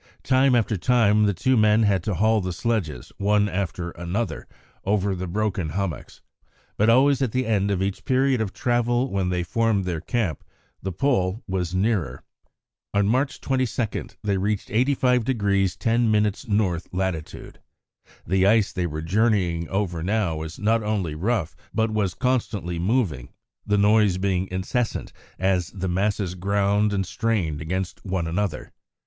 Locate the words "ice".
18.47-18.71